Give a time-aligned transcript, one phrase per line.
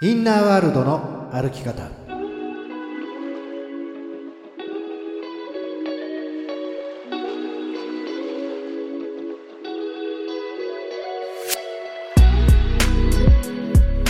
[0.00, 1.90] インナーワールドの歩き方。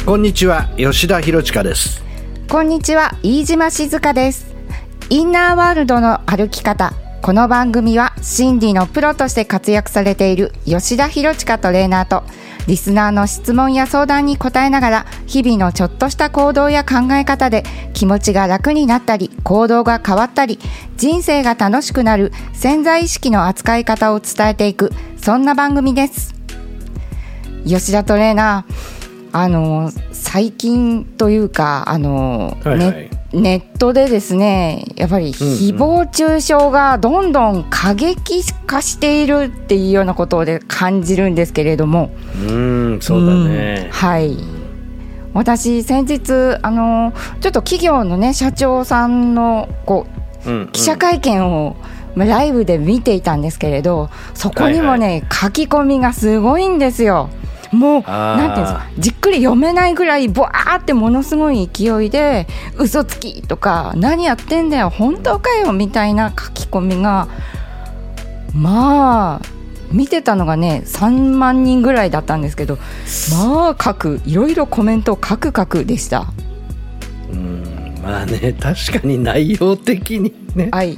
[0.04, 2.05] こんにちは吉田博親です。
[2.50, 4.55] こんにちは飯島静香です。
[5.09, 6.93] インナーワールドの歩き方。
[7.29, 12.23] この番組は心理のプロとして活躍されている吉田博親トレーナーと
[12.67, 20.59] リスナーの質問や相談に答えながら日々のちょっとした行動や考え方で気持ちが楽になったり行動が変わったり
[20.96, 26.35] 人生が楽しくなる潜在意識の扱い方を伝えていくそんな番組です。
[27.67, 28.75] 吉田トレーナー
[29.33, 33.11] あの最近というかあの、はいはい。
[33.11, 42.11] ねネットでですねやっぱり誹謗中傷がどんどん過激化しているっていうようなことで感じるんですけれども。
[42.47, 43.83] うんそうだね。
[43.84, 44.36] うんはい。
[45.34, 50.06] 私先日あのちょっと企業のね社長さんのこ
[50.47, 50.69] ううんうん。
[50.69, 51.77] 記者会見を、
[52.14, 57.28] まあライブで見ていたんですけれどそこにもね、書き込みがすごいんですよ。
[57.72, 62.47] もうなんていうんですかじっくり読めないぐらいボワーってものすごい勢いで
[62.78, 67.28] 「嘘つき」とか「何やってんだよ本当かよ」みたいな書き込みが
[68.55, 69.46] まあ
[69.92, 72.78] 見てたのがね3万人ぐらいだったんですけど
[73.33, 76.27] まあ書くいろいろコメント書く書くでした。
[78.09, 80.97] うんまあね確かに内容的にね、はい。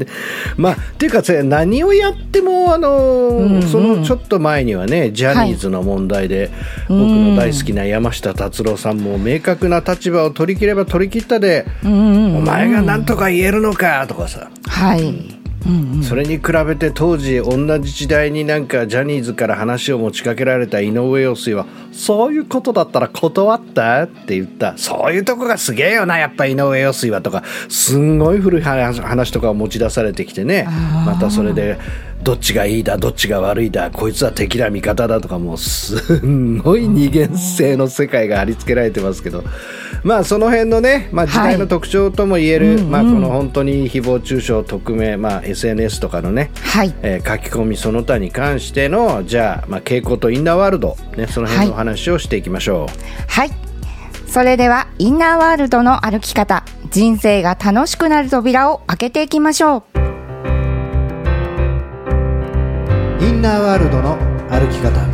[0.57, 3.63] まあっていうかさ何をやってもあの、うんうん。
[3.63, 6.51] そのちょっと前にはねジャニーズの問題で、
[6.89, 12.37] 僕の大好きな山下達郎さんも明確な立場を取り切れば取り切ったで、うんうんうん。
[12.39, 24.79] お前が何とか言えるのかとかさ、はい、うんうん、それに比べて当時同じ時代になんかジャニーズから話を持ちかけられた井上陽水はそういうことだったら断ったって言った。
[24.79, 27.43] そういうとこがすげえよなやっぱ井上陽水はとか。
[27.69, 30.67] すんごい古い話話とかを持ち出されてきてね。
[31.05, 31.79] またそれで
[32.23, 39.45] どっちがいいだどっちが悪いだこいつは敵だ味方だとかもうすんごい二元性の世界が貼り付けられてますけど。
[40.03, 46.95] まあその辺のね、まあ、時代の特徴とも言える、うんうんまあ、この本当に誹謗中傷匿名、まあ、SNS とかのねはい。
[47.03, 52.89] えー書き込みその他に関してのじゃあ、まあ、傾向とインナーワールド、ね、その辺のお話をしていきましょ
[53.29, 53.51] はい。
[54.31, 59.90] それでは、インナーワールドの歩き方、人生が楽しくなる扉を開けていきましょう。
[63.21, 64.17] インナーワールドの
[64.49, 65.10] 歩き方。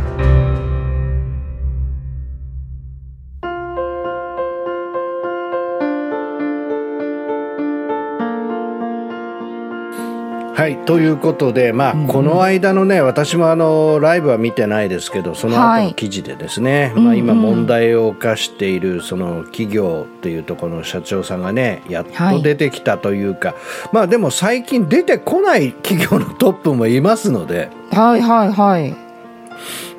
[10.57, 15.87] はいということで、まあこの間のね私もあのライブは見てないですけどその後はい。
[15.89, 23.53] の記事でですね、うんまあ、今問題を犯しているその企業っていうところの社長さんがねやっと出てきたというか、
[23.93, 27.69] まあでも最近出てこない企業のトップもいますので。
[27.91, 29.06] はいはいはい。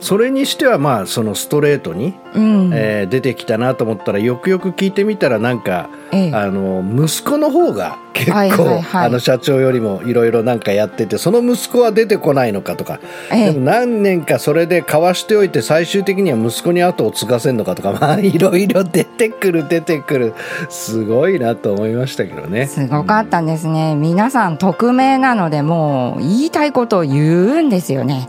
[0.01, 2.71] それにしてはまあそのストレートに、うん。
[2.75, 13.01] えー出てきたなと思ったらよくよく聞いてみたらなんか、ええあの息子の方が結構、はいはいはいあの社長よりもいろいろなんかやっててその息子は出てこないのかとか、
[13.33, 20.35] ええでも何年かそれで交わしておいて最終的には息子に後を継がせるのかとか まあいろいろ出てくる出てくる
[20.69, 22.67] すごいなと思いましたけどね。
[22.67, 23.95] すごかったんですね。
[23.95, 28.29] 皆さん匿名なので、もう言いたいことを言うんですよね。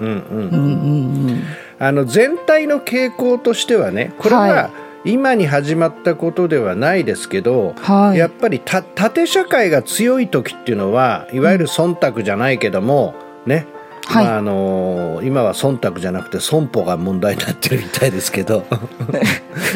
[0.00, 1.28] うんうんうん。
[1.28, 1.42] うん
[1.82, 4.70] あの全体の傾向としてはねこれはは
[5.04, 8.18] 今に始まったことではないですけど、はい。
[8.18, 13.14] やっぱりた縦社会が強い時っていうのはいわゆる忖度じゃないけども、
[13.46, 13.66] ね。
[14.04, 14.24] はい。
[14.26, 18.66] まああの今は忖度じゃなくて損保が問題になってるみたいですけど。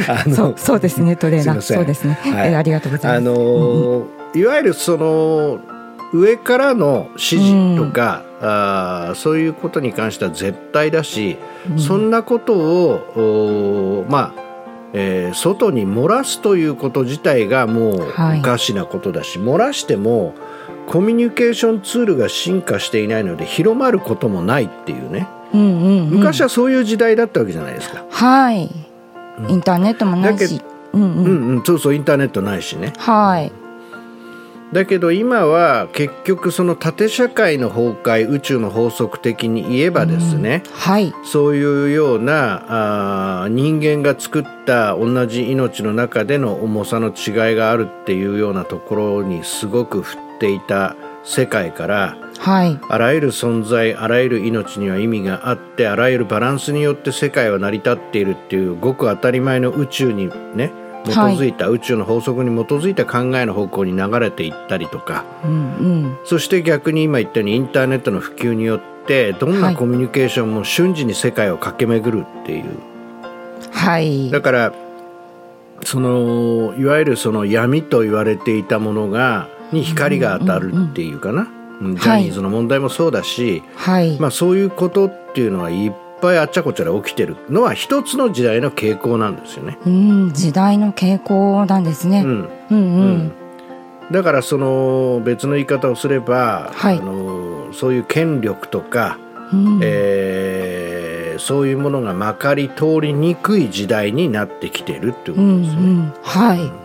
[0.09, 0.35] あうん。
[0.35, 1.61] そう、そうですね、トレーナー。
[1.63, 2.19] そうですね。
[2.21, 2.53] はい。
[2.53, 3.31] えありがとうございます。
[3.31, 5.61] あのいわゆるその
[6.13, 11.37] 上からの指示とか、あーそういうことに関しては絶対だし、
[11.79, 14.43] そんなことをおまあ、
[14.93, 20.35] えー外に漏らすということ自体がもうはいおかしなことだし、漏らしても
[20.87, 26.11] コミュニケーションツールが進化していないので広まることもないっていうねうんうんうん。
[26.11, 28.05] 昔はそういう時代だったわけじゃないですか。
[28.11, 28.71] はい。
[29.49, 30.61] インターネットもないし。
[30.93, 31.25] うんううん。
[31.55, 32.93] んうん、そうそうインターネットないしね。
[32.99, 33.51] はい。
[34.75, 41.15] だけど今は結局その縦社会の崩壊宇宙の法則的に言えばですね、はい。
[41.25, 52.77] そういうようなあー人間が作った同じ命の中での重さの違いがあるっていうようなところにすごく振っていた世界からはい。
[52.89, 60.73] あらゆる存在あらゆる命には意味があってあらゆるバランスによって世界は成り立っているっていうごく当たり前の宇宙にね
[61.05, 65.57] 基づいた、宇宙の法則に基づいた考えの方向に流れていったりとか、うんう
[66.07, 66.19] ん。
[66.25, 69.77] そして逆に今言ったようにインターネットの普及によってどんはない。
[69.77, 72.65] コミュニケーションも瞬時に世界を駆け巡るっていう、
[73.71, 74.31] はい。
[74.31, 74.73] だから
[75.83, 81.49] そのいわゆるその闇と言われていたものがに光が当たるっていうかな、
[81.83, 81.97] うん。
[81.97, 85.93] ジャニーズの問題もそうだし、はい、まあ、そういうことっていうのはいっ
[86.25, 89.79] ぱいあっちゃこちゃで起きてるのは一つの時代の傾向なんですよね。
[89.87, 92.49] うん時代の傾向なんですね、うん。
[92.71, 93.33] うんうん。
[94.11, 96.99] だからその別の言い方をすれば、はい。
[96.99, 99.19] あのそういう権力とか、
[99.53, 99.81] うん。
[99.83, 105.89] えーそういうものがまかり通りにくい時代になってきてるっていうこうんとですよね。
[105.89, 106.13] うん。
[106.23, 106.84] はい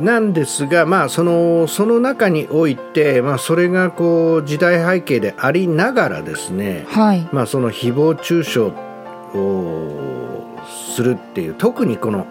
[0.00, 8.60] なんですが、まあ、そのその中において、まあ、それがこう時代背景でありながらですね、はいまあ、その誹謗中傷
[9.36, 10.58] を
[10.94, 12.26] するっていう特にこの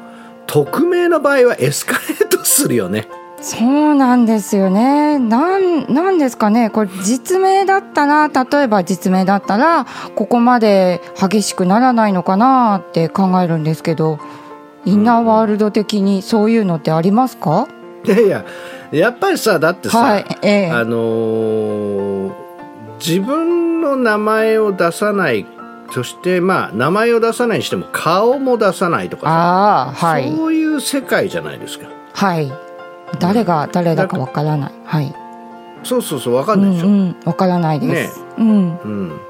[0.47, 3.07] 匿名の場合はエスカレートするよね。
[3.41, 5.19] そうなんですよね。
[5.19, 6.69] なん、なんですかね。
[6.69, 9.85] これ実名だったら、例えば実名だったら、
[10.15, 14.17] ここまで激しくならないのかなって考えるんですけど、
[14.85, 17.67] インナーワールド的にそういうのってありますか、
[18.05, 18.45] いやいや
[18.91, 22.43] やっぱりさだってさ、はい、ええあのー
[23.05, 25.45] 自分の名前を出さない
[25.91, 30.33] そしてまあ名前を出さないにしても顔も出さないとかさああ、はい。
[30.33, 32.51] そういう世界じゃないですかはい。
[33.19, 34.73] 誰が誰だかわからない。
[34.85, 35.13] はい。
[35.83, 38.21] そうそうそう分かうんんないでしょ、うん、わからないです。
[38.37, 38.77] うん。
[38.77, 39.21] うん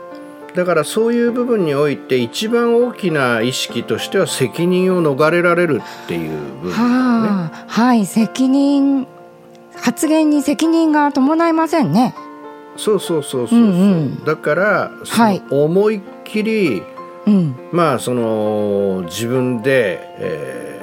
[0.55, 6.75] だからそういう部分において一番大きな意識としては責任を逃れられるっていう部分ね。
[6.75, 9.07] はあ、はい、責任、
[9.75, 12.13] 発言に責任が伴いませんね。
[12.77, 16.83] そうそうそうそうそう、うんうんだからそはいの思いっきり、
[17.25, 17.55] うん。
[17.71, 20.73] まあその自分で、えー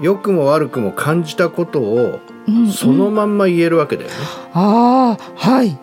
[0.00, 2.18] 良くも悪くも感じたことを
[2.48, 4.14] うんそのまんま言えるわけだよね。
[4.52, 5.78] ああはい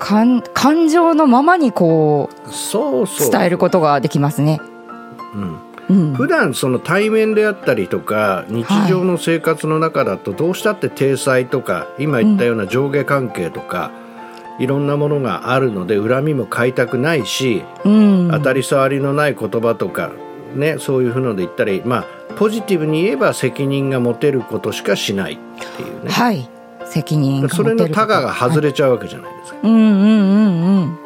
[0.00, 3.30] 感感情のままにこうそうそう。
[3.30, 4.60] 伝えることができますね。
[5.34, 5.58] うん。
[5.90, 13.90] うん、普段その対面であったりとか日常の生活の中だとどうしたって体裁とか今言ったような上下関係とか、
[14.60, 20.12] いろんなものがあるので恨みも買いたくないし、うん、当たり障りのない言葉とか、
[20.54, 25.38] ね、そういうふうので言ったり、まあ、ポジティブに言えば責任が持てることしかしないっ
[25.76, 26.10] ていうね。
[26.10, 26.48] はい
[26.90, 30.98] 責任それのタガが外はいれちゃうわけじゃないですか、うんうんうんうん。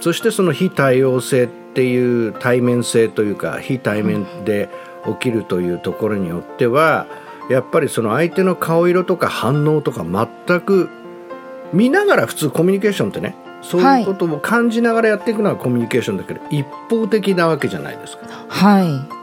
[0.00, 4.68] そしてその非対応性っていう対面性というか非対面で
[5.04, 7.06] 起きるというところによっては
[7.50, 10.88] やっぱりその相手の顔色とか反応とか全く
[11.72, 18.26] 見ながら普通コミュニケーションってねそういうことを感じながらやっていくのはコミュニケーションだけど一方的なわけじゃないですか。
[18.48, 19.17] はい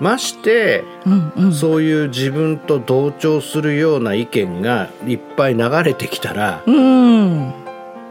[0.00, 1.52] ましてうんうん。
[1.52, 7.52] そういう自分と同調するような意見がいっぱい流れてきたらうん。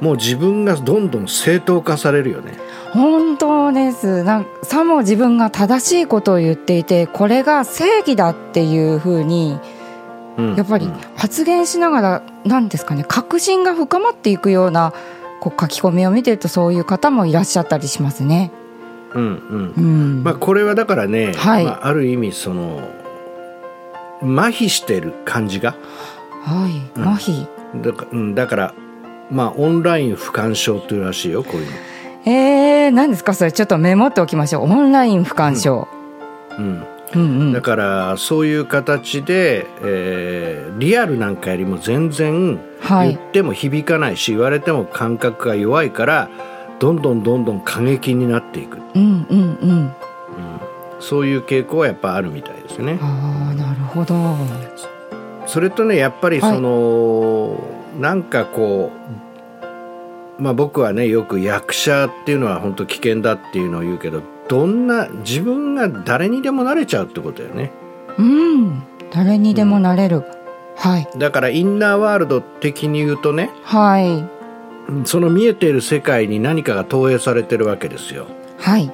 [0.02, 2.54] もう自分がどんどん正当化されるよね。
[2.92, 4.24] 本当です。
[4.24, 9.58] なんさも自分が正しいことを言っていてこれが正義だっていうふうに
[10.38, 10.56] うん。
[10.56, 10.94] やっぱりうん。
[11.16, 14.94] 発言しながら何ですかね確信が深まっていくような
[15.40, 18.52] こう書き込みを見てるとそういう方もいらっしゃったりしますね。
[19.16, 19.74] うんうん。
[19.76, 20.24] うん。
[20.24, 21.66] まあ、これはだからね、はい。
[21.66, 22.82] まあ、ある意味その
[24.22, 25.76] 麻痺してる感じが？
[26.44, 27.08] はい、うん。
[27.08, 27.48] 麻痺？
[27.82, 28.74] だか,、うん、だから、
[29.32, 31.72] まあ、オンライン不干渉というらしいよこういうの。
[32.28, 33.34] えー、何ですか？
[33.34, 34.64] それちょっとメモっておきましょう。
[34.64, 35.88] オンライン不干渉、
[36.58, 37.54] うん、うん、うん。
[37.54, 43.16] だからそういう形で、えーリアルなんかよりも全然はい。
[43.16, 46.30] 言っても響かないし、言われても感覚が弱いから
[46.86, 49.92] どんどんどんどん過激になっていく、うんうんうん。
[51.00, 53.00] そういう傾向はやっぱあるみたいですね。
[53.02, 54.16] ああなるほど。
[55.48, 57.60] それとねやっぱりその、
[58.00, 58.92] なんかこ
[60.38, 67.72] うまあ僕はねよく役者っていうのは本当危険だっていうのを言うけどどんな自分が誰にでもなれちゃうってことだよね。
[68.20, 68.84] うん。
[69.12, 70.24] 誰にでもなれる、
[70.76, 71.08] はい。
[71.18, 74.35] だからインナーワールド的に言うとねはい
[75.06, 78.28] その見えている世界に何かが投影されてるわけですよ。
[78.60, 78.92] はい。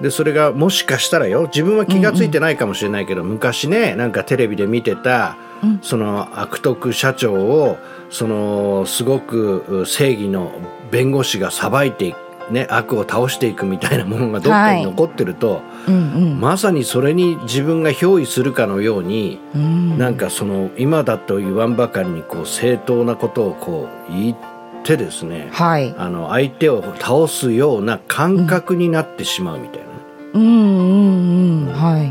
[0.00, 1.42] でそれがもしかしたらよ。
[1.42, 5.78] 自分は気が付いてないかもしれないけど、昔ねなんかテレビで見てた、うん。
[5.82, 7.78] その悪徳社長を
[8.10, 10.52] そのすごく正義の
[10.90, 12.16] 弁護士が裁いていく
[12.50, 15.98] ね、悪を倒していくみたいなものがどっかに残ってると、うんう
[16.34, 16.40] ん。
[16.40, 19.96] まさにそれに自分が憑依するかのように、うん。
[19.96, 24.36] なんかその今だと言わんばかりにこう正当なことをこう言っ
[24.82, 25.94] てですねはい。
[25.96, 29.86] あの相手を倒すような感覚になってしまうみたいな。
[30.34, 32.02] うんうんうんは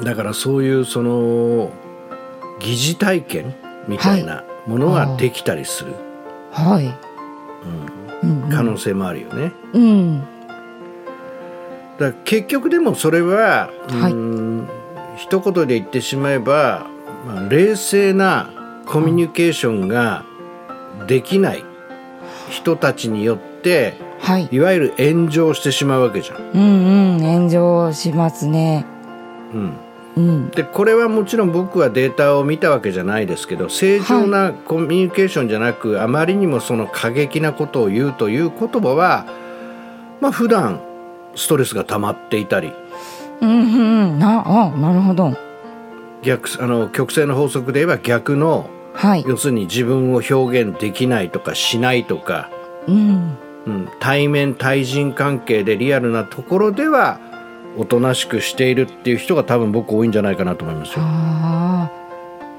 [0.00, 0.04] い。
[0.04, 1.70] だからそういうその
[2.60, 3.54] 疑似体験
[3.86, 5.94] みたいなものができたりする、
[6.50, 6.86] はい、
[8.22, 8.30] うん。
[8.30, 8.50] うんうん。
[8.50, 9.52] 可能性もあるよね。
[9.72, 10.24] うん。
[11.98, 14.12] だ結局でもそれは、はい。
[14.12, 14.68] うーん
[15.16, 16.86] 一言で言ってしまえば、
[17.26, 18.50] まあ、冷静な
[18.86, 20.24] コミュニケーションが
[21.06, 21.64] できない
[22.50, 24.48] 人たちによってはい。
[24.50, 26.38] いわゆる炎上してしまうわけじゃん。
[26.38, 27.20] うんうん。
[27.20, 28.86] 炎上しますね。
[29.52, 29.76] うん、
[30.16, 30.50] うん。
[30.50, 39.26] でこれはもちろん僕はデータを見たわけじゃないですけど正常なコミュニケーションじゃなく、あまりにもその過激なことを言うという言葉は
[40.20, 40.80] まあ普段
[41.34, 42.72] ストレスが溜まっていたり。
[43.42, 43.58] うんうん。
[43.58, 45.36] うんなあなるほど。
[46.22, 49.24] 逆あの曲線の法則で言えば逆のはい。
[49.26, 52.50] 要するに自分を表現できないとかしないとか、
[52.86, 53.36] うん。
[53.66, 57.18] うん、対面対人関係でリアルなところでは
[57.78, 61.04] おとなしくしているっていう人が多分僕多いんじゃないかなと思いますよ。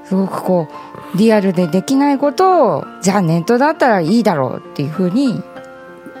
[0.04, 0.68] すごくこ
[1.14, 5.42] うリアルでできないことをじゃあネットだったらいいだろうっていうふうに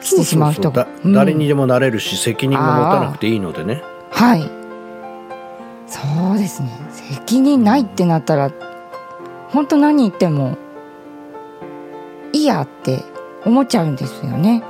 [0.00, 0.84] してしまう人そうそう。
[0.84, 1.12] だうん。
[1.12, 3.82] 誰にでもなれるし責任も持たなくていいのでね。
[4.10, 4.50] はい。
[5.88, 6.00] そ
[6.34, 6.70] うですね。
[6.90, 8.50] 責任ないってなったら
[9.50, 10.56] 本当何言っても
[12.32, 13.02] いいやって
[13.44, 14.62] 思っちゃうんですよね。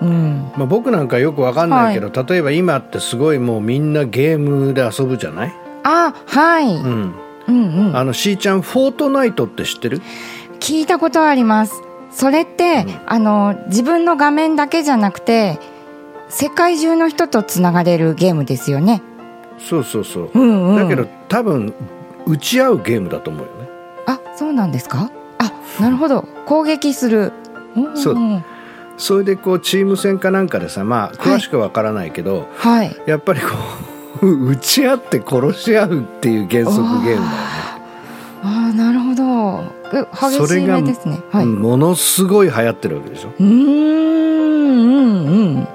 [0.00, 0.08] うん。
[0.08, 0.52] うん。
[0.56, 7.14] まあ、僕なんかよくわかんないけど、例えば今ってすごいもうみんなゲームで遊ぶじゃない、あはい、うん、
[7.48, 7.96] うんうん。
[7.96, 10.02] あのしーちゃんフォートナイトって知ってる？
[10.60, 11.82] 聞いたことあります。
[12.10, 13.00] それって、うん。
[13.06, 15.58] あの自分の画面だけじゃなくて
[16.28, 19.00] 世界中の人とつながれるゲームですよね。
[19.58, 20.76] そうそうそう、うんうん。
[20.76, 21.72] だけど多分
[22.26, 23.52] 打ち合うゲームだと思うよ
[24.36, 25.10] そうなんですか？
[25.38, 25.52] あ
[25.82, 26.22] なるほど。
[26.46, 27.32] 攻撃する。
[27.76, 28.14] うんそう。
[28.14, 28.44] ん
[28.98, 32.96] それでこうチーム戦かなんかでさまあ詳しくわからないけど、はい。
[33.06, 33.48] やっぱりこ
[34.22, 37.26] う 打ち合って殺し合うっていう原則ゲームだよね、
[38.42, 39.58] ああなるほど。
[39.58, 41.20] う激しいそれが目ですね。
[41.30, 43.28] はい、うんものすごい流行ってるわけでしょ。
[43.38, 43.54] うーんう
[44.84, 45.68] んうん。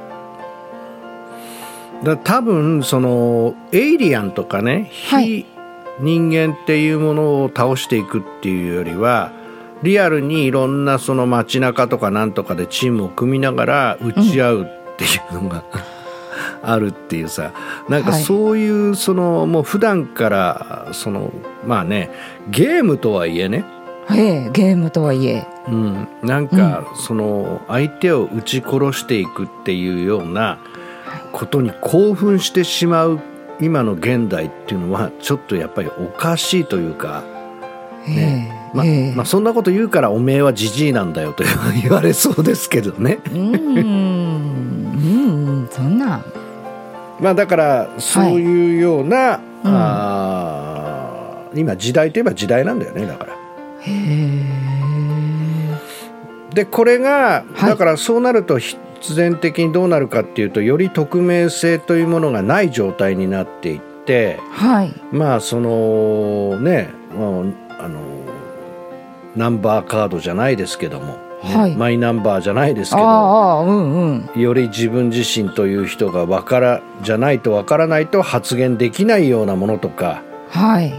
[2.03, 5.25] だ多分そのエイリアンとかねはい。
[5.25, 5.45] 非
[6.01, 9.31] 人間っていうものを倒していくっていうよりは
[9.83, 15.63] リアルにいろんなその街中とかなんとかでチームを組みながら打ち合うっていうのが、
[16.63, 17.51] あるっていうさ
[17.89, 18.23] なんかはい。
[18.23, 21.31] そういうそのもう普段からその
[21.65, 22.11] まあね
[22.49, 23.65] ゲームとはいえね。
[24.11, 25.47] ええゲームとはいえ。
[25.67, 30.57] うん、なんかその相手を撃ち殺していくっていうような
[31.31, 33.19] ことに興奮してしまう
[33.61, 37.23] 今の現代っていうのはちょっとやっぱりおかしいというか、
[38.07, 39.13] ええまええ。
[39.13, 41.43] まあ、そんなこと言うからおめえはじじいなんだよと
[41.81, 43.19] 言われそうですけどね。
[43.25, 44.99] うーんう
[45.63, 46.21] んそんな。
[47.19, 49.71] まあだからそういうような、うん。
[49.71, 53.33] あー今時代といえば時代なんだよねだから。
[53.33, 53.35] へ
[53.87, 54.41] え
[56.55, 57.69] でこれがはい。
[57.69, 58.57] だからそうなると
[59.01, 64.93] 必然的にどうなるかっていうとより匿名性というものがない状態になっていってはい。
[65.11, 67.51] まあそのねあの
[69.35, 71.75] ナンバーカードじゃないですけども、ねはい。
[71.75, 74.41] マイナンバーじゃないですけどああうんうん。
[74.41, 80.21] より自分自身という人がわからじゃないとわからないと発言できないようなものとか。
[80.49, 80.93] はい。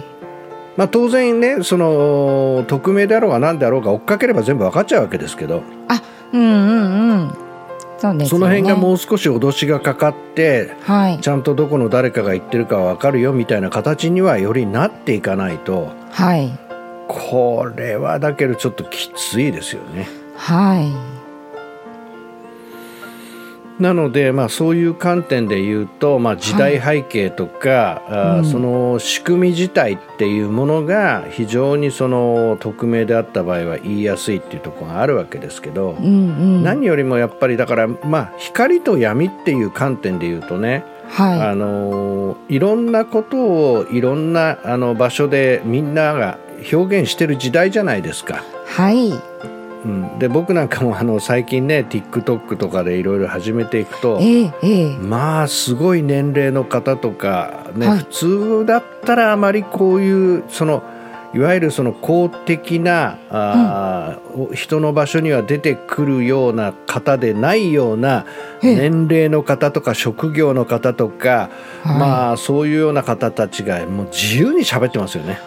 [0.77, 7.52] まあ、当然ねその匿名であろうが何であろうが追っかければ全部分かっちゃうわけですけど、あうんうんうん
[8.03, 8.27] そね。
[8.27, 11.21] その辺がもう少し脅しがかかってはい。
[11.21, 16.59] ちゃんとどこの誰かが言ってるかは分かるよみたいな形にはよりなっていかないとはい。
[17.09, 20.09] これはだけどちょっときついですよね。
[20.37, 21.22] はい
[23.79, 28.45] なので、まあ、そういう観点で言うと、まあ、時代背景とか、あーうん。
[28.45, 36.63] その仕組み自体っていうものが非常にその匿名であった場合は言いやすいっていうところがあるわけですけど、うんうん。
[36.63, 46.39] 何よりもやっぱりだから、まあ、光と闇っていう観点で言うとね、はあのいろんなことをいろんなあの場所でみんなが
[46.73, 48.37] 表現してる時代じゃないですか。
[48.37, 49.52] いはい
[49.85, 54.97] うん、で僕なんかもあの最近ね TikTok とかでいろいろ始めていくとええええ。
[54.97, 57.99] まあすごい年齢の方とか、ねはい。
[57.99, 60.83] 普通だったらあまりこういうその
[61.35, 68.27] いわゆるその公的なあー、人の場所には出てくるような方でないような
[68.63, 68.91] ええ。
[68.91, 71.51] 年齢の方とか職業の方とか、
[71.83, 71.99] はい。
[71.99, 75.41] まあそういうような方たちがもう自由に喋ってますよね。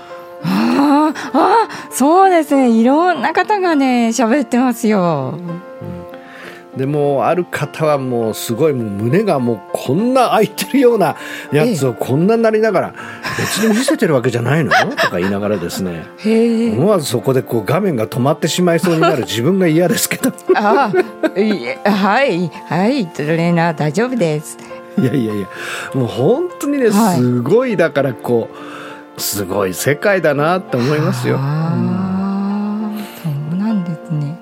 [1.34, 2.70] あーそうですね。
[2.70, 5.40] いろんな方がね喋ってますよ。
[6.76, 11.16] でもある方はもうすごいもう胸がもうこんな開いてるような
[11.54, 12.94] やつをこんなになりながら
[13.38, 14.72] 別に見せてるわけじゃないの？
[14.92, 16.04] とか言いながらですね。
[16.78, 19.20] 思わずそこでこう画面が止まってしまいそうになる。
[19.22, 20.34] 自分が嫌ですけど。
[20.54, 20.92] あ
[21.32, 24.58] はいはいトレーナー大丈夫です。
[25.00, 25.48] いやいやいや。
[25.94, 27.18] もう本当にねはい。
[27.20, 28.56] すごいだからこう
[29.18, 31.38] すごい世界だなって思いますよ。
[31.40, 34.38] ああそうなんですね。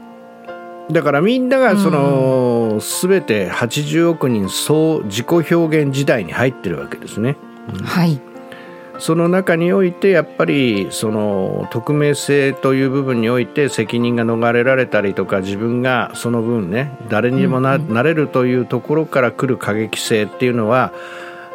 [0.91, 7.37] だからみんながその、全て80億人総自己表現時代に入ってるわけですね。
[7.83, 8.19] はい。
[8.99, 20.93] その中においてやっぱりその匿名性という部分において責任が逃れられたりとか自分がその分ね誰にでもな,、なれるというところから来る過激性っていうのは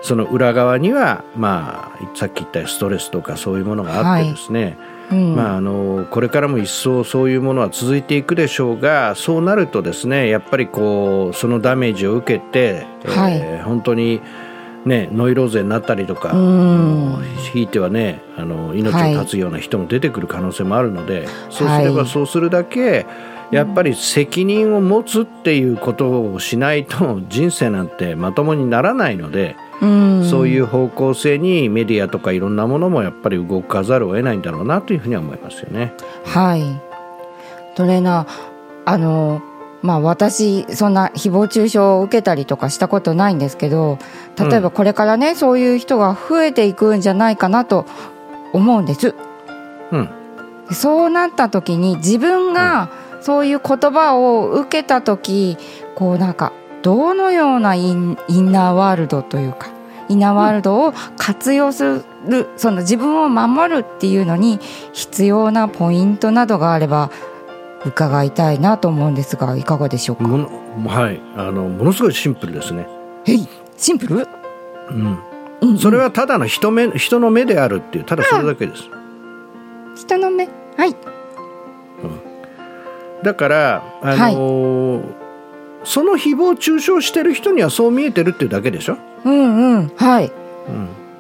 [0.03, 4.79] その裏側にはまあさっき言ったストレスとかそういうものがあってですね、
[5.11, 5.35] うん。
[5.35, 13.39] まあ、あのこれからも一層そういうものは続いていくでしょうがそうなるとですねやっぱりこうそのダメージを受けて、はい。
[13.39, 14.23] えー本当に、
[14.87, 17.23] ね、ノイローゼになったりとか、うん。
[17.53, 23.05] ひいてはねあの命を絶つような人も出てくる可能性もあるので、そうすればはいそうするだけ
[23.51, 29.57] やっぱり責任を持つっていうことをしないと人生なんてまともにならないので。
[29.81, 30.25] うん。
[30.29, 35.93] そういう方向性にメディアとかいろんなものもやっぱり動かざるを得ないんだろうなというふうには思いますよね。
[36.25, 36.65] はい。
[37.77, 38.27] トレーナー
[38.85, 39.41] あの
[39.83, 43.99] まあ私そんな誹謗中傷を受けたりとかしたことないんですけど
[44.37, 47.87] 例えばこれからね、そういう人が増えていくんじゃないかなと
[48.53, 49.15] 思うんです。
[49.93, 50.09] うん、
[50.73, 52.91] そうなった時に自分が
[53.21, 55.57] そういう言葉を受けた時
[55.95, 59.69] こうなんかどのようなインインナーワールドというか
[60.09, 64.59] インナーワールドを活用する、その自分を守るっていうのに
[64.95, 67.11] 必要なポイントなどがあれば
[67.85, 70.49] 伺いたいなと思うんですがいかがでしょうか、もの
[70.89, 72.89] はいあのものすごいシンプルですね。
[73.27, 73.47] えい
[73.77, 74.27] シンプル、うん、
[74.91, 75.19] うん
[75.61, 75.79] うん。
[75.79, 78.85] それはただの人目人の目であるっていうただそれだけです。
[79.97, 80.49] 人の目？
[80.77, 80.97] はい
[83.29, 85.03] だからあのー
[85.85, 88.97] その誹謗中傷してる人にはそう見えてるっていうだけでしょ？
[89.25, 89.89] うんうん。
[89.97, 90.33] はい。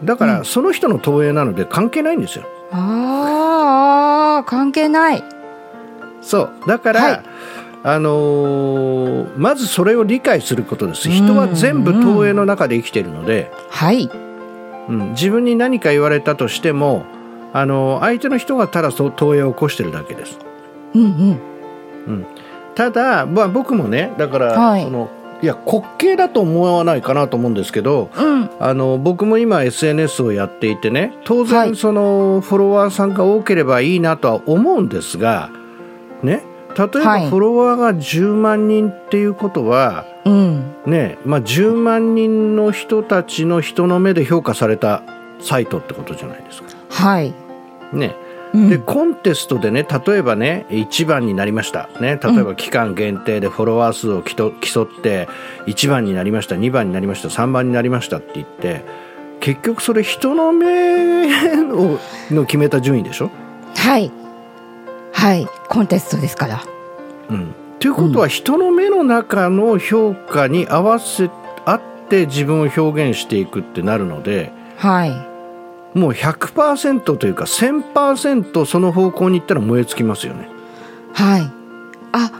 [0.00, 2.44] うん、だからその人の投影なので関係ないんですよ。
[2.72, 5.22] あーあー関係ない。
[6.22, 6.50] そう。
[6.66, 7.22] だから、はい。
[7.84, 11.08] あのーまずそれを理解することです。
[11.08, 14.10] 人は全部投影の中で生きているので、はい。
[14.88, 15.10] うん。
[15.10, 17.04] 自分に何か言われたとしても、
[17.52, 20.36] あのー相手の人がただそう投影を起こしてるだけです。
[20.94, 21.40] うんうん
[22.74, 24.82] ただ、まあ、僕もねだから、はい。
[24.82, 28.50] そのいや滑稽だと思わないかなと思うんですけどうん。
[28.58, 31.68] あの僕も今 SNS をやっていてね当はい。
[31.68, 35.50] 然そのフォロワーさんが多ければいいなとは思うんですが
[36.22, 36.42] ね
[36.76, 37.28] 例えばはい。
[37.30, 40.74] フォロワーが10万人っていうことは、うん。
[40.86, 45.02] ねまあ、10万人の人たちの人の目で評価された
[45.40, 46.68] サイトってことじゃないですか。
[46.90, 47.32] はい、
[47.92, 48.14] ね、
[48.54, 55.28] うん、でコンテストでね例えばね1番になりました、ね、例えば期間限定でフォロワー数をきと競って
[55.66, 58.84] 1番になりました2番になりました3番になりましたって言って
[59.40, 61.26] 結局それ人の目
[61.72, 61.98] を
[62.30, 63.30] の決めた順位でしょ、
[63.74, 64.10] はい。
[65.12, 65.46] はい。
[65.68, 66.62] コンテストですから。
[67.30, 71.30] うん、ということは人の目の中の評価に合わせ
[71.64, 75.27] 合って自分を表現していくってなるのではい
[75.94, 80.48] もう100%というか1000%その方向に行ったら燃え尽きますよね。
[81.14, 81.50] はい。
[82.12, 82.30] あ、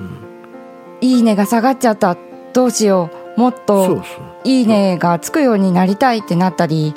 [1.01, 2.17] いいねが下がっちゃった。
[2.53, 3.41] どうしよう。
[3.41, 4.03] もっと
[4.45, 6.95] いいねがつくようになりたいってなったり。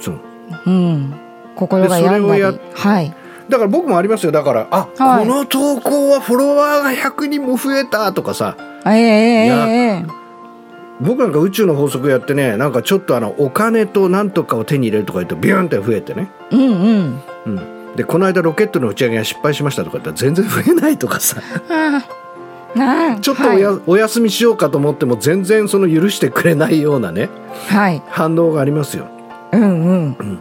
[0.00, 0.20] そう。
[0.66, 1.14] うん。
[1.56, 2.60] 心が病んだり。
[2.74, 3.14] はい。
[3.48, 4.32] だから僕もありますよ。
[4.32, 5.26] だからあ、はい。
[5.26, 8.56] この投稿はフォロワーが100人も増えたとかさ。
[8.86, 10.17] ええええええ
[11.00, 16.64] 僕なんか宇宙の法則やってねなんかちょっとあのお金となんとかを手に入れるとか言うとビューンって増えてね、うんう
[16.98, 17.22] ん。
[17.46, 17.50] う
[17.92, 21.40] ん、でこの間ロケットの打ち上げが失敗しましたとか言ったら全然増えないとかさ。
[23.20, 23.82] ちょっとおや、はい。
[23.86, 27.30] お休みしようかと思っても全然その許してくれないようなね
[27.68, 28.02] はい。
[28.08, 29.08] 反応がありますよ。
[29.52, 30.16] うん。
[30.18, 30.38] うん。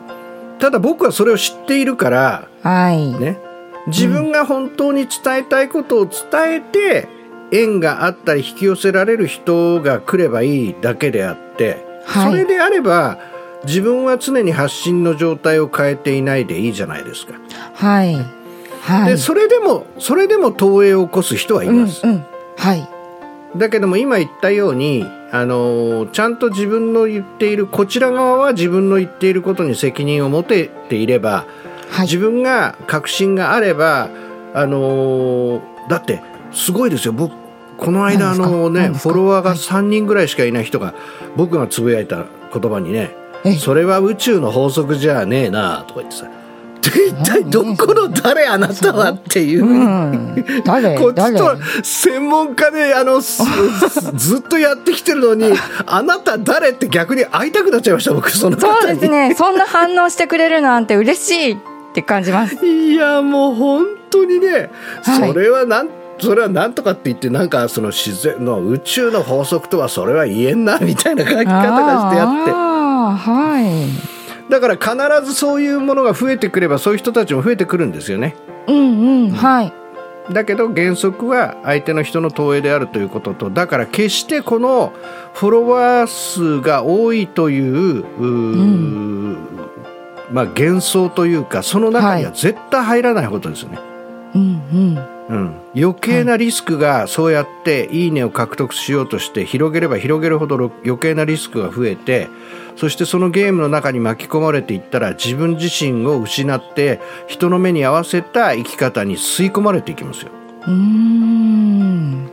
[0.60, 3.40] ただ僕はそれを知っているからはい、ね。
[3.88, 7.08] 自分が本当に伝えたいことを伝えて、
[7.52, 12.32] 縁があったり引き寄せられる人が来ればいいだけであって、はい。
[12.32, 13.20] それであれば
[13.66, 17.34] 自分は常に発信の状態を変えていないでいいじゃないですか。
[17.74, 18.16] はい。
[18.82, 19.12] はい。
[19.12, 22.06] でそれでもそれでも投影を起こす人はいます。
[22.06, 22.26] うんうん。
[22.58, 22.88] はい。
[23.56, 31.46] だけども今言ったようにあのちゃんと自分の言っているこちら側は自分の言っていることに責任を持てていれば
[31.90, 32.06] はい。
[32.06, 34.10] 自分が確信があれば、
[34.54, 37.14] あのーだってすごいですよ。
[37.14, 37.34] 僕
[37.78, 39.60] この間のねフォロワーがはい。
[39.60, 40.94] 3人ぐらいしかいない人が
[41.36, 43.12] 僕がつぶやいた言葉にね
[43.44, 46.28] え「それは宇宙の法則じゃねえな」とか言ってさ
[46.82, 49.66] 一体どこの誰あなたはっていう。
[49.66, 50.96] う、ん、誰？
[51.00, 51.38] こっち誰？
[51.38, 53.44] と専門家であのす
[54.16, 55.52] ずっとやってきてるのに
[55.86, 59.36] あなた誰って逆に会いたくなっちゃいました僕その方そうにですね。
[59.38, 61.58] そんな反応してくれるなんて嬉しいっ
[61.94, 62.66] て感じます。
[62.66, 64.70] いやもう本当にね、
[65.04, 65.28] はい。
[65.30, 72.52] それはなんそれはなんとかって言ってなんかその自然の宇宙の法則とはそれは言えんなみたいな書き方がしてあって。
[72.52, 74.52] はい。
[74.52, 78.36] だから必ずそういうものが増えてくればそういう人たちも増えてくるんですよね。
[78.68, 79.74] うんうんはい。
[80.32, 84.92] だけど原則は相手の人の投影であるということとだから決してこの
[85.34, 89.38] フォロワー数が多いといううー
[90.32, 93.80] まあ幻想というかその中には絶対入らないことですよね。
[94.36, 94.46] うんう
[95.02, 102.30] んうん、余計なリスクがそうやって「いいね」を獲得しようとして広げれば広げるほどろ余計なリスクが増えて
[102.78, 110.32] そしてそのゲームの中に巻き込まれていったら自分自身を失って人の目に合わせた生き方に吸い込まれていきますよ。
[110.66, 112.30] うーん。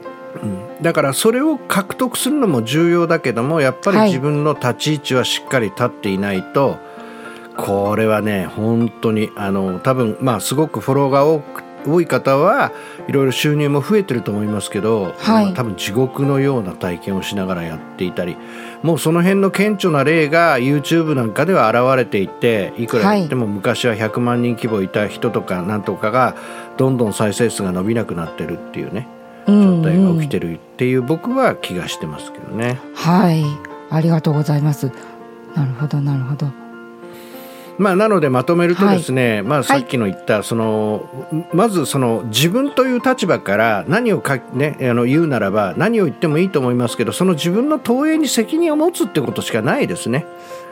[0.83, 4.09] だからそれを獲得するのも重要だけどもやっぱりはい。
[4.09, 6.76] 自分の立ち位置はしっかり立っていないと、
[7.57, 12.73] これはね本当にあの多分まあすごくフォローが多く多い方は
[13.09, 18.37] いろいろ収入も増えてると思いますけど、はいまあ多分地獄のような体験をしながらやっていたり
[18.83, 26.37] もうその辺の顕著な例が YouTube なんかでは現れていていくら言っても昔は100万人規模いた人とかなんとかが
[26.77, 29.07] どんどん再生数が伸びなくなってるっていうね
[29.47, 32.81] うん状態が起きてるっていう僕は気がしてますけどね。
[32.94, 33.44] はい
[33.90, 34.90] ありがとうございます
[35.55, 36.63] なるほどなるほど
[37.79, 41.09] まあ、なのでまとめるとですね、まあ、さっきの言ったその、
[41.53, 50.27] まずその自分という立場から何をか、ね、あの言うならば何を言ってもいいと思いますけどその自分の投影に責任を持つってことしかないですね。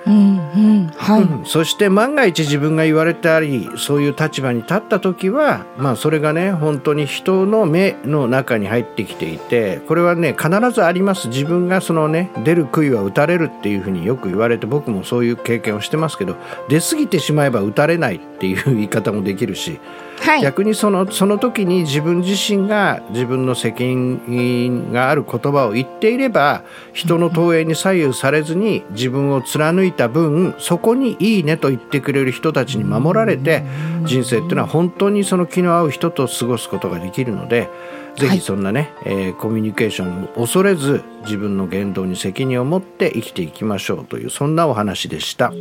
[0.07, 0.87] うんうん。
[0.97, 11.29] はい、そして万が一自分が言われたりそういう立場に立った時は、まあ、それがね本当に人の目の中に入ってきていてこれはね必ずあります。
[11.29, 16.37] 自分がそのね出る杭は打たれるっていうふうによく言われて僕もそういう経験をしてますけど
[16.69, 19.81] 出過ぎてしまえば打たれないっていう言い方もできるし、
[20.23, 20.41] はい。
[20.41, 33.65] 逆にそのその時に自分自身が自分の責任がある言葉を言っていれば人の投影に左右されずに自分を貫いた分そこに「いいね」と言ってくれる人たちに守られて
[34.05, 37.69] 人生っていうのは本当にその気の合う人と過ごすことができるので
[38.17, 45.53] ぜひそんなね、えーコミュニケーションを恐れず自分の言動に責任を持って生きていきましょうというそんなお話でした。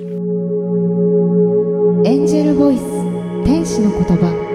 [2.03, 2.83] エンジェルボイス
[3.45, 4.50] 天使の言葉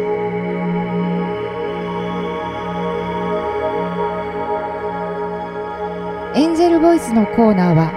[6.77, 7.91] ルボイスのコーナーは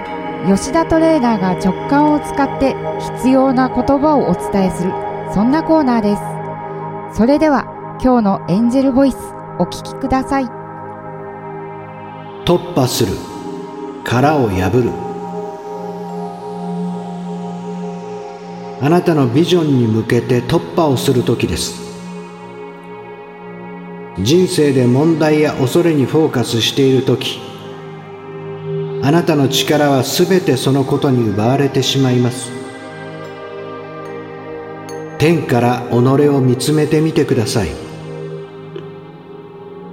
[0.48, 2.76] 吉田トレーナーが直感を使って
[3.18, 4.94] 必要な言葉をお伝えする
[5.34, 6.16] そんなコーナーで
[7.12, 7.18] す。
[7.18, 7.66] それでは
[8.02, 9.18] 今日のエンジェルボイス
[9.60, 10.46] お聞きください。
[12.46, 13.12] 突破する
[14.06, 14.90] 殻を破る。
[18.82, 21.82] あなたのビジョンに向けて突破をする時です。
[24.20, 27.49] 人生で問題や恐れにフォーカスしている時
[29.02, 32.52] あなたの力はすべてそのことに奪われてしまいます。
[35.18, 35.96] 天から己
[36.28, 37.70] を見つめてみてください。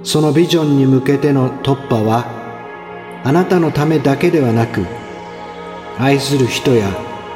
[0.03, 2.25] そのビジョンに向けての突破は
[3.23, 4.85] あなたのためだけではなく
[5.97, 6.87] 愛する人や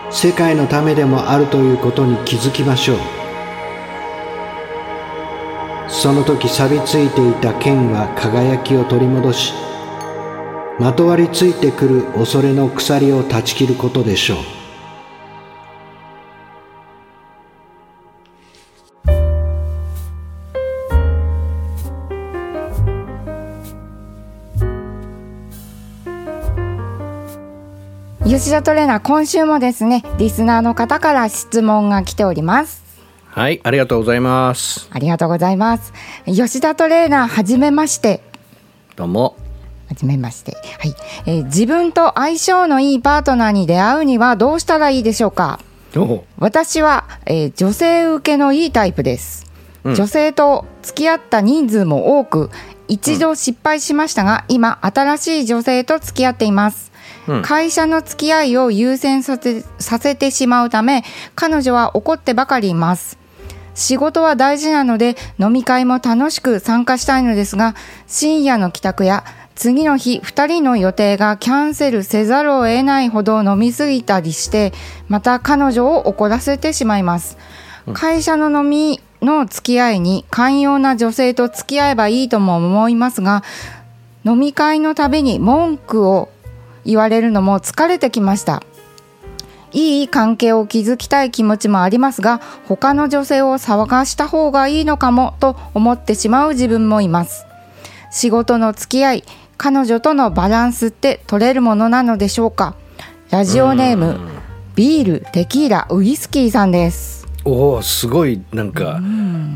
[0.09, 2.97] 世界のためでもあるということに気づきましょう。
[5.87, 9.53] その時錆びついていた剣は輝きを取り戻し
[10.81, 14.37] まとわりついてくる恐れの鎖を断ち切ることでしょう。
[28.27, 32.81] 吉田トレーナー今週もですねリスナーの方から質問が来ております。
[33.25, 34.89] はいありがとうございます。
[34.91, 35.93] ありがとうございます。
[36.25, 38.23] 吉田トレーナーはじめまして。
[38.95, 39.35] どうも
[39.91, 40.95] はじめまして、はい。
[41.25, 45.59] えー自分と相性のいいパートナーに出会うにはどうしたらいいでしょうか？
[45.97, 49.51] お私は、えー女性受けのいいタイプです、
[49.83, 49.95] うん。
[49.95, 52.49] 女性と付き合った人数も多く
[52.87, 56.93] 一度失敗しましたが、今新しい女性と付き合っています、
[57.27, 57.41] うん。
[57.41, 61.03] 会社の付き合いを優先させさせてしまうため
[61.35, 63.19] 彼女は怒ってばかりいます。
[63.73, 67.73] 仕事は大事なので飲み会も楽しく参加したいのですが
[68.05, 69.23] 深夜の帰宅や
[69.55, 74.73] 次の日2人の予定がキャンセルせざるを得ないほど飲み過ぎたりして
[75.07, 77.37] また彼女を怒らせてしまいます。
[77.93, 83.43] 会社の飲みの付き合いに寛容な女性と付き合えばいいとも思いますが
[84.23, 86.29] 飲み会のたびに文句を
[86.85, 88.63] 言われるのも疲れてきました。
[89.73, 97.45] いい関係を築きたい気持ちもありますが他の女性を探した方がいいのかもと思ってしまう自分もいます。
[98.11, 99.23] 仕事の付き合い
[99.63, 102.73] 彼女とのバランスって取れるものなのでしょうか？
[103.29, 104.17] ラジオネーム
[104.73, 107.27] ビールテキーラウイスキーさんです。
[107.45, 108.99] おおすごいなんか、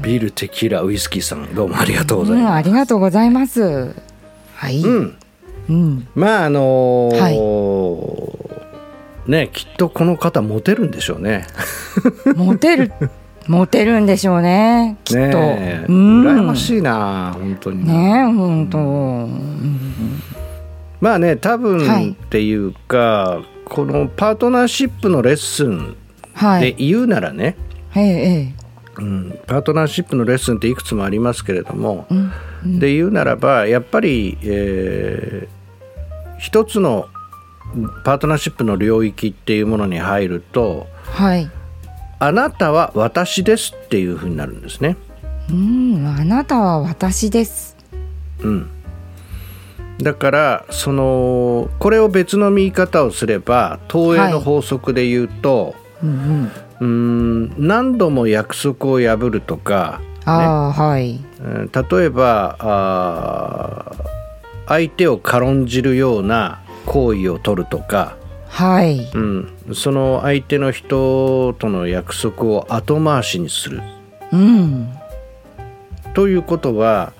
[0.04, 3.96] ビールテキーラウイスキーさんどうもありがとうございうん、ます、ありがとうございます。
[4.54, 5.18] はい、うん。
[5.70, 8.46] うん、まああのー
[9.26, 11.48] ねきっとこの方モテるんでしょうね。
[12.36, 12.92] モテる
[13.48, 16.22] モテるんでしょうねきっと、ねえうん。
[16.24, 17.88] 羨ましいな本当に。
[17.88, 20.22] ねえ本当、うん。
[21.00, 22.12] まあね多分はい。
[22.12, 25.96] っていうか、このパートナーシップのレッスン
[26.34, 26.76] はい。
[26.76, 27.56] で言うならね、
[27.96, 28.04] ええ
[28.40, 28.54] え
[28.98, 32.16] うん、パートナーシップのレッスンっていくつもありますけれども、え
[32.66, 32.80] うん。
[32.80, 35.56] で言うならばやっぱり、えー
[36.38, 37.08] 一つの
[38.04, 41.50] パートナーシップの領域っていうものに入るとはい
[42.20, 44.98] あなたは私ですっていうふうになるんですね。
[45.50, 47.76] うんあなたは私です。
[48.40, 48.70] うん、
[50.00, 56.52] だからそのこれを別の見方をすれば投影の法則で言うと、うんうん。
[56.80, 56.86] うー
[57.62, 61.24] ん何度も約束を破るとか、ああ、はい。
[61.42, 64.06] うん例えばあー
[64.68, 69.12] 相手を軽んじるような行為を取るとか、はい。
[69.14, 73.82] うん、その相手の人との約束を後回しにする。
[74.32, 74.90] うん
[76.14, 77.14] ということは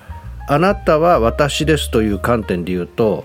[0.48, 3.24] あなたは私ですという観点で言うと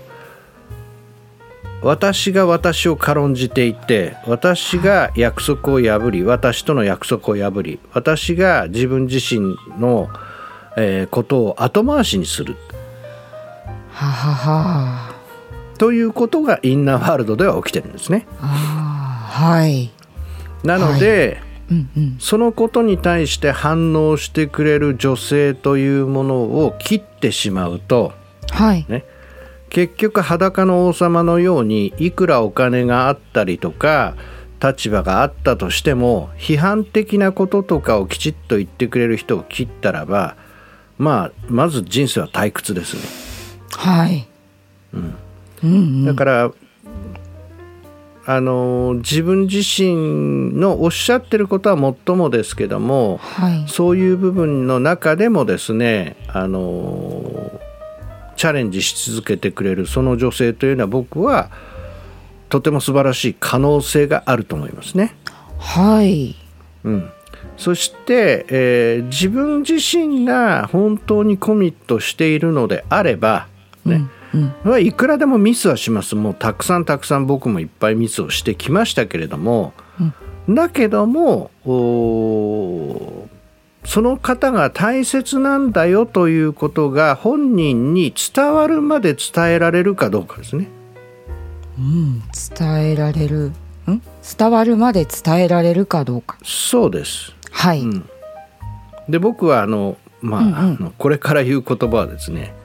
[1.82, 10.08] 私が私を軽んじていて私が約束を破り私との約束を破り私が自分自身の、
[10.76, 12.56] えーことを後回しにする。
[13.90, 15.14] ははは。
[15.78, 18.26] ということがインナーワールドでは起きてるんですね。
[18.40, 18.71] ああ
[19.32, 19.90] はい。
[20.62, 21.40] なので、
[21.70, 22.16] うんうん。
[22.18, 28.12] そのことに対して反応してくれる女性というものを切ってしまうと
[28.50, 28.84] はい。
[28.88, 29.04] ね
[29.70, 34.16] 結局裸の王様のようにいくらお金があったりとか
[34.62, 40.36] 立場があったとしても批判的なこととかをきちっと言ってくれる人を切ったらば
[40.98, 43.02] まあまず人生は退屈ですね。
[43.78, 44.28] はい。
[44.92, 45.14] うん
[45.64, 46.04] うん。
[46.04, 46.52] だから、
[48.24, 53.68] あの自分自身のおっしゃってることはもっともですけどもはい。
[53.68, 57.60] そういう部分の中でもですねあの
[58.36, 61.50] チャレンジし続けてくれるその女性というのは僕は
[62.48, 65.14] とても素晴らしい可能性があると思いますね。
[65.58, 66.36] はい。
[66.84, 67.10] うん、
[67.56, 73.46] そして、えー自分自身が本当にコミットしているのであれば、
[73.84, 74.10] ねうん
[74.64, 76.14] まあいくらでもミスはします。
[76.14, 79.72] もうたくさんたくさん僕もいっぱいミスをしてきましたけれども、
[80.48, 83.42] だけどもおー
[83.84, 90.68] その方が大切なんだよということが本人に伝わるまで伝えられるかどうかですね。
[91.78, 92.20] うん。
[92.20, 93.52] 伝えられる。
[93.90, 94.02] ん？
[94.38, 96.38] 伝わるまで伝えられるかどうか。
[96.44, 97.34] そうです。
[97.50, 98.08] はい、うん。
[99.08, 100.54] で僕はあの、まあうんうん。
[100.54, 102.61] あのこれから言う言葉はですねええ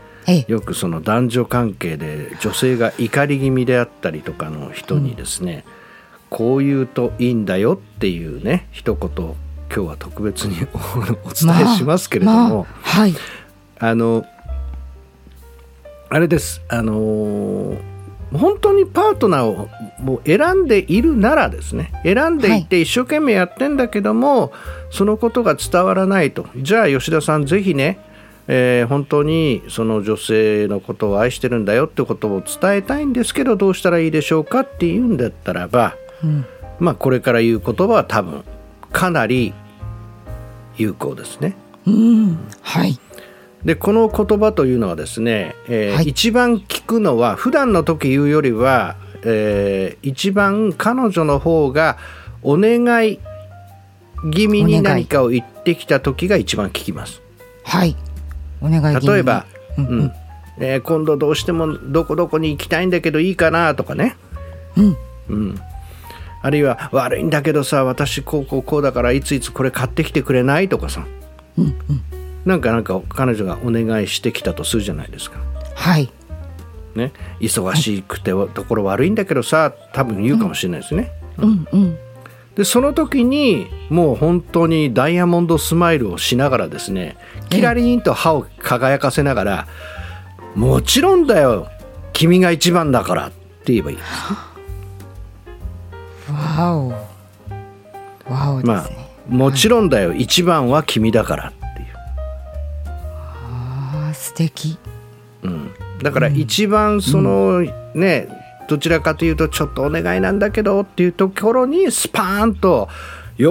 [0.48, 5.63] よくその男女関係で女性が怒り気味であったりとかの人にですね、
[6.30, 9.36] こう言うといいんだよっていうね一言今
[9.70, 13.13] 日は特別におお伝えしますけれども、まあまあはい。
[13.80, 14.26] あの
[16.10, 16.62] あれです。
[16.70, 17.98] あのー
[18.34, 24.52] 本当にパートナーをもう選んでいるならですね選んでいて一生懸命やってんだけども、
[24.92, 26.46] そのことが伝わらないと。
[26.58, 28.00] じゃあ吉田さんぜひね、
[28.48, 36.46] えー本当にその女性のことを愛してるんだよってことを伝えたいんですけどどうしたらいいでしょうかっていうんだったらば、うん。
[36.80, 38.44] まあこれから言う言葉は多分
[38.92, 39.54] かなり
[40.78, 41.56] 有効ですね。
[41.86, 42.38] うん。
[42.62, 43.00] はい。
[43.66, 46.10] でこの言葉というのはですね、えーはい。
[46.10, 51.98] 一番聞くのは普段の時言うよりは、えー一番彼女の方が
[52.44, 53.20] お願い
[54.32, 57.22] 気味に何かを言ってきた時が一番聞きます。
[57.64, 57.96] はい
[58.62, 59.46] お願い例えば、
[59.78, 60.00] ううん。
[60.06, 60.13] ん。
[60.60, 64.17] えー今度どうしてもどこどこに行きたいんだけどいいかなとかね、
[64.76, 64.98] うん。
[65.30, 65.62] うん、
[66.41, 71.06] あるいは悪いんだけどさ私こうこうこうだからいついつこれ買ってきてくれないとかさ、
[71.58, 71.76] うんうん、
[72.46, 75.39] なんかなんか彼女がお願いしてきたとするじゃないですか。
[75.76, 76.12] はい。
[76.96, 81.12] ね、忙しくてところ悪いんだけどさ多分言うかもしれないですね。
[81.38, 81.98] うんうん、
[82.58, 87.15] でその時にもう本当にダイヤモンドスマイルをしながらですね
[87.50, 89.67] キラリンと歯を輝かせながら
[90.56, 91.70] 「もちろんだよ
[92.13, 93.32] 君が一番だから」っ
[93.63, 94.10] て言えばいいです、
[96.32, 96.89] わお。
[96.89, 98.89] わお、ね、まあ
[99.30, 101.88] もちろんだよ、はい、一番は君だからっていう。
[102.88, 104.80] あ素敵。
[105.43, 105.72] うん。
[106.02, 108.28] だから一番その、うん、ね
[108.67, 112.89] どちらかというとちょっとお願いなんだけどっていうところにスパーンと
[113.38, 113.45] 喜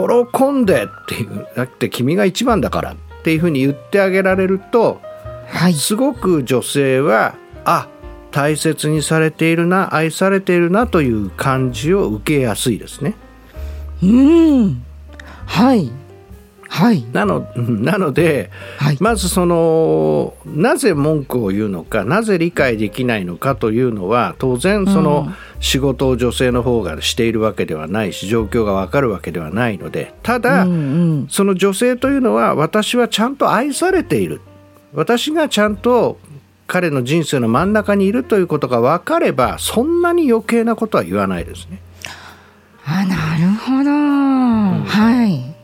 [0.51, 5.01] んでっていうだって君が一番だからっていうふうに言ってあげられると、
[5.49, 7.89] はい、すごく女性はあ
[8.31, 13.15] 大切にされているな愛されているなという感じを受けやすいですね。
[14.03, 14.83] うん。
[15.47, 15.91] はい
[16.69, 34.41] はい、なの なので、はい、まずそのなぜ文句を言うのかなぜ理解できないのかというのは当然その仕事を女性の方がしているわけではないし状況がわかるわけではないのでただ、うんうん、その女性というのは私はちゃんと愛されている。
[34.95, 36.19] 私がちゃんと
[36.67, 41.81] 彼の人生の真ん中にいるということが分かればそんなに余計なことは言わないですね。
[42.85, 45.56] あなるほど、うん、はい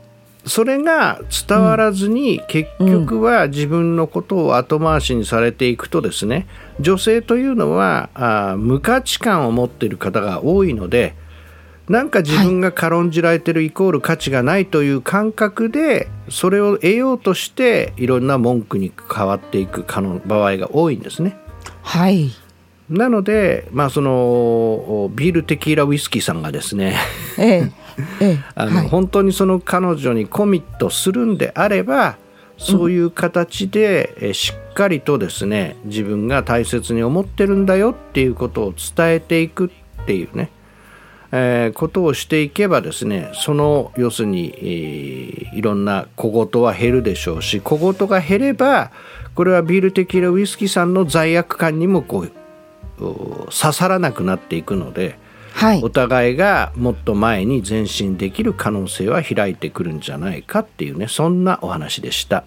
[0.45, 6.47] それが伝わらずに、結局は自分のことを後回しにされていくとですね
[6.81, 11.15] 女性というのはあ無価値観を持っている方が多いので
[11.89, 19.85] なんか自分が軽んじられてるイコール価値がないという感覚でそれを得ようとしていろんな文句に変わっていく
[20.27, 21.37] 場合が多いんですね。
[21.83, 22.31] はい
[22.93, 26.97] なので、まあ、そのビールテキーラウイスキーさんがですね、
[27.39, 27.71] え
[28.21, 32.17] え あの、はい、本当にその彼女にコミットするんであれば
[32.59, 39.71] そういう形で、えしっかりとですね自分が大切に思ってるんだよっていうことを伝えていく
[40.03, 40.51] っていうね、
[41.33, 48.91] えー、ことをしていけばですねその要するに、えー、いろんな小言は減るでしょうし小言が減れば
[49.35, 52.33] これはビールテキーラウイスキーさんの罪悪感にもこう
[52.99, 55.19] 刺さらなくなっていくので、
[55.55, 62.45] はい、お互いがもっと前に前進できる可能性は開いてくるんじゃないかっていうねそんなお話でした。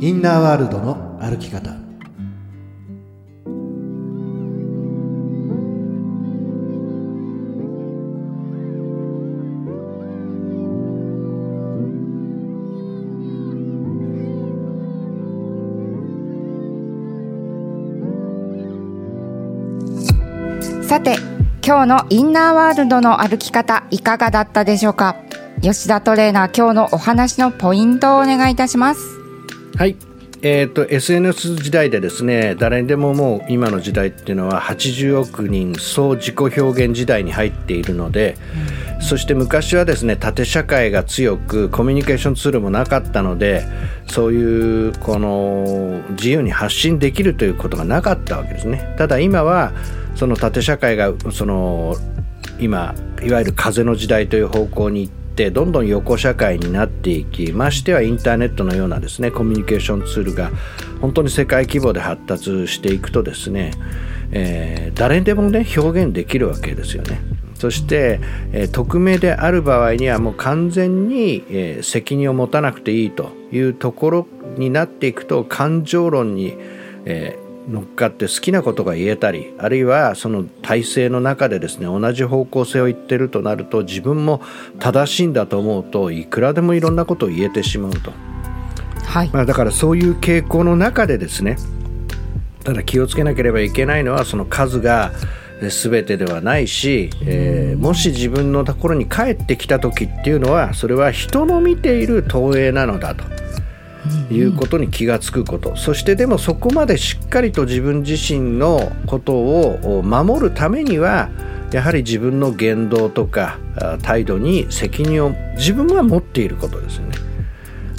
[0.00, 1.87] インナーワールドの歩き方
[21.68, 25.16] 今日のインナーワールドの歩き方いかがだったでしょうか？
[25.60, 29.00] 吉田トレーナー今日のお話のポイントをお願いいたします。
[29.76, 29.94] はい。
[30.40, 38.36] えーと、SNS 時代でですね誰にでももう今の時代っていうのは80億人総自己表現時代に入っているので、
[38.96, 43.66] うん、そして昔はですね縦社会が強くコミュニケーションツールもなかったので
[44.06, 48.94] そういうこの自由に発信できるということがなかったわけですね。
[48.96, 49.72] ただ今は
[50.14, 51.96] その縦社会がその
[52.60, 60.50] 今いわゆる風の時代という方向に行ってどんどん横社会になっていきましてはインターネットのようなですねコミュニケーションツールが
[61.00, 63.70] 本当に世界規模で発達していくとですね、
[64.32, 67.20] えー、誰でもね表現できるわけですよね。
[67.54, 68.20] そして、
[68.52, 76.56] えー、匿名である場合にはもう完全に、えー、責任を持たなくていいというところになっていくと感情論に、
[77.04, 84.40] えー、乗っかって好きなことが言えたりあるいはその体制の中でですね同じ方向性を言ってるとなると自分も
[84.78, 88.12] 正しいんだと思うといくらでもいろんなことを言えてしまうと、
[89.04, 89.30] はい。
[89.32, 91.58] まあ、だからそういう傾向の中でですね
[92.64, 95.12] ただ気をつけなければいけないのはその数が
[95.60, 103.24] 全てではないし、えー、もし自分のところに帰ってきた時っていうのはそれは人の見ている投影なのだと。
[104.30, 111.30] いうことに気が付くこと、そしてでもそこまでしっかりと自分自身のことを守るためには
[111.72, 113.58] やはり自分の言動とか
[114.02, 117.16] 態度に責任を自分が持っていることですよね。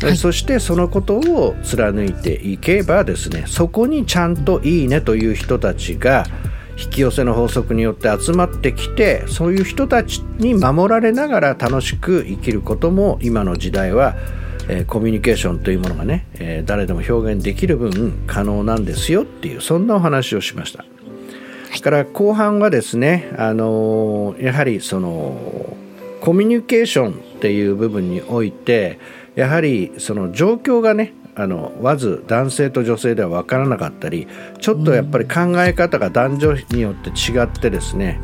[0.01, 6.25] はい、そしてそのことを貫いていけばですねそこにちゃんと「いいね」という人たちが
[6.81, 14.15] 引き寄せの法則によって集まってきてそういう人たちに守られながら楽しく生きることも今の時代は
[14.69, 20.85] えー、コミュニケーションというものがね、えー、誰でも表現できる分可能なんですよっていうそんなお話をしました。
[21.81, 25.75] から後半はですねあのやはりその
[26.21, 28.99] コミュニケーションっていう部分において
[29.35, 34.27] やはりその状況がねあのまず男性と女性では分からなかったり
[34.59, 38.19] ちょっとやっぱり考え方が男女によって違ってですね、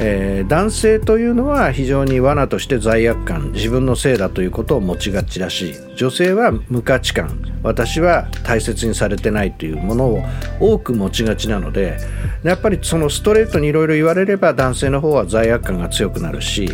[0.00, 10.22] えー、男性というのは非常に罠として罪悪感自分のせいだということを持ちがちだし女性は無価値観私は大切にされてないというものを
[10.60, 11.98] 多く持ちがちなので
[12.44, 16.68] やっぱりそのストレートにいろいろ言われれば男性の方は罪悪感が強くなるし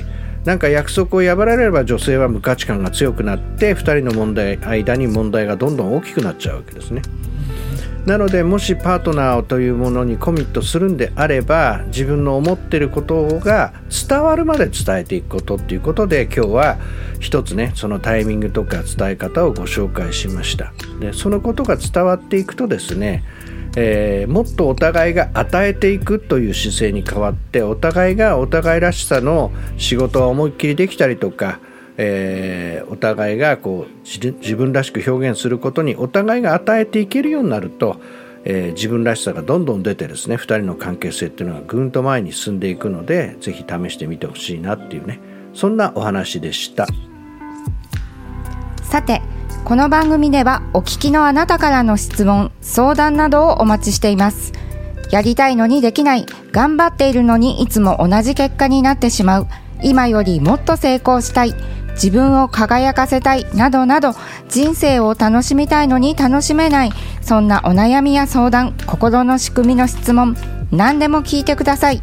[0.44, 7.00] なんか約束を破られれば女性は無価値観が強くなって2人の問題間に問題がどんどん大きくなっちゃうわけですね。
[8.06, 13.72] なのでもしパートナーというものにコミットするんであれば自分の思ってることが
[14.08, 16.78] 伝わるまで伝えていくことっていうことで今日は
[17.20, 20.74] 一つねそのタイミングとか伝え方をご紹介しました。
[21.00, 23.24] でそのことが伝わっていくとですね
[23.76, 31.58] えー、もっとお互いが与えていくという姿勢に変わってお互いがお互いらしさの仕事を思いっきりできたりとか、
[31.96, 38.00] えー、お互いがこう自分らしく表現することにお互いが与えていけるようになると、
[38.44, 45.20] えー、自分らしさがどんどん出てですね2人の関係性っていうのがぐんと前に進んでいくので是非試してみてほしいなっていうね
[45.52, 46.86] そんなお話でした。
[48.82, 49.22] さて
[49.64, 54.52] この番組ではお聞きのあなたからの質問、相談などをお待ちしています。
[55.10, 59.46] やりたいのにできない、頑張っているのにいつも同じ結果になってしまう、
[59.82, 61.54] 今よりもっと成功したい、
[61.94, 64.14] 自分を輝かせたい、などなど、
[64.48, 70.36] 人生を楽しみたいのに楽しめない、そんなお悩みや相談、心の仕組みの質問、
[70.70, 72.02] 何でも聞いてください。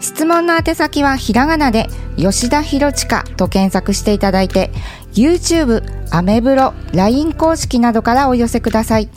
[0.00, 4.70] 質問の宛先はひらがなで吉田博親と検索していただいて
[5.12, 9.08] YouTube、アメブロ、LINE 公式などからお寄せください。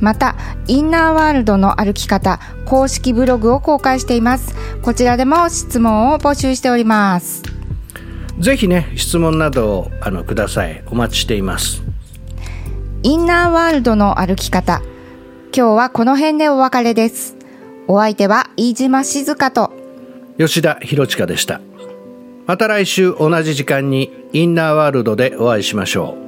[0.00, 0.34] また、
[0.66, 4.54] インナーワールドの歩き方、公式ブログを公開しています。
[4.82, 7.42] こちらでも質問を募集しております。
[8.38, 10.82] ぜひね、質問などをあのください。
[10.86, 11.82] お待ちしています。
[13.02, 14.82] インナーワールドの歩き方。
[15.54, 17.36] 今日はこの辺でお別れです。
[17.88, 19.72] お相手は飯島静香と
[20.38, 21.60] 吉田博親でした。
[22.46, 26.21] また来週同じ時間にインナーワールドでお会いしましょう。